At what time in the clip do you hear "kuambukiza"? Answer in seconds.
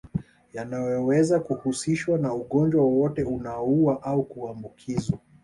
4.23-5.13